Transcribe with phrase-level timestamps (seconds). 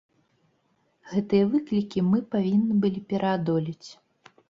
[1.11, 3.89] Гэтыя выклікі мы павінны былі пераадолець.